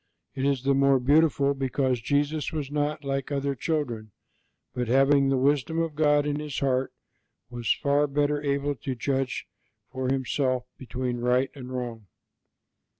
[0.33, 4.09] It is the more beautiful because Jesus was not like other children,
[4.73, 6.91] but, having the wisdom of God in His heart,
[7.51, 9.45] was far better able to judge
[9.91, 12.07] for Himself between right and wrong.